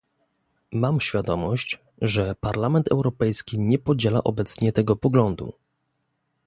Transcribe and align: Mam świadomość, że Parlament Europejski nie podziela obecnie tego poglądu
Mam 0.71 0.99
świadomość, 1.01 1.79
że 2.01 2.35
Parlament 2.35 2.91
Europejski 2.91 3.59
nie 3.59 3.79
podziela 3.79 4.23
obecnie 4.23 4.71
tego 4.73 4.95
poglądu 4.95 5.53